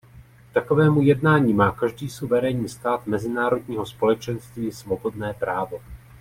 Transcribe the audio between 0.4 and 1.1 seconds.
K takovému